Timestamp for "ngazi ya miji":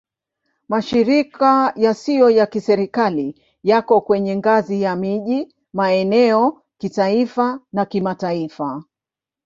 4.37-5.55